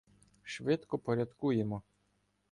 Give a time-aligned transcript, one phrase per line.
[0.43, 1.83] Швидко порядкуємо.